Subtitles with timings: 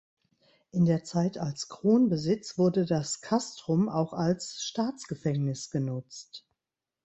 [0.71, 6.43] In der Zeit als Kronbesitz wurde das Castrum auch als Staatsgefängnis genutzt.